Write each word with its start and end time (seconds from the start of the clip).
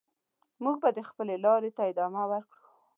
موږ 0.63 0.75
به 0.83 0.89
د 0.97 0.99
خپلې 1.09 1.35
لارې 1.45 1.71
ته 1.77 1.81
ادامه 1.91 2.23
ورکړو. 2.31 2.63